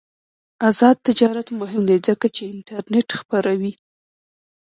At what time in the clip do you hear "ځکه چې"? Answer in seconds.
2.07-2.43